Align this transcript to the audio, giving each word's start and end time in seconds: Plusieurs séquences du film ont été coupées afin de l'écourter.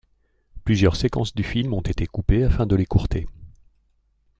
Plusieurs 0.63 0.95
séquences 0.95 1.35
du 1.35 1.43
film 1.43 1.75
ont 1.75 1.81
été 1.81 2.07
coupées 2.07 2.43
afin 2.43 2.65
de 2.65 2.75
l'écourter. 2.75 3.27